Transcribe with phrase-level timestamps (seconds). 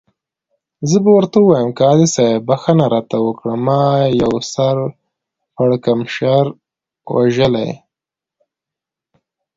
[0.89, 3.81] زه به ورته ووایم، قاضي صاحب بخښنه راته وکړه، ما
[4.21, 4.75] یو سر
[5.55, 6.43] پړکمشر
[7.15, 7.71] وژلی.